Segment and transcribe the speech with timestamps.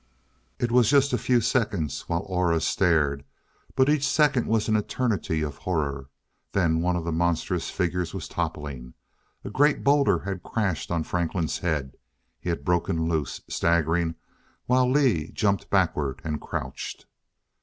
[0.57, 3.23] It was just a few seconds while Aura stared,
[3.75, 6.09] but each second was an eternity of horror.
[6.53, 8.95] Then one of the monstrous figures was toppling.
[9.45, 11.97] A great boulder had crashed on Franklin's head;
[12.39, 14.15] he had broken loose, staggering
[14.65, 17.05] while Lee jumped backward and crouched.